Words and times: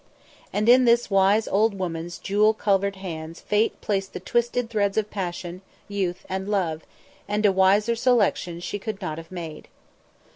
And 0.51 0.67
in 0.67 0.85
this 0.85 1.11
wise 1.11 1.47
old 1.47 1.77
woman's 1.77 2.17
jewel 2.17 2.55
covered 2.55 2.95
hands 2.95 3.39
Fate 3.39 3.79
placed 3.81 4.13
the 4.13 4.19
twisted 4.19 4.67
threads 4.67 4.97
of 4.97 5.11
passion, 5.11 5.61
youth 5.87 6.25
and 6.27 6.49
love, 6.49 6.81
and 7.27 7.45
a 7.45 7.51
wiser 7.51 7.95
selection 7.95 8.59
she 8.61 8.79
could 8.79 8.99
not 8.99 9.19
have 9.19 9.31
made. 9.31 9.67